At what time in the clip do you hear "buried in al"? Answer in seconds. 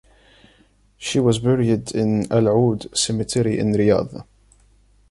1.37-2.47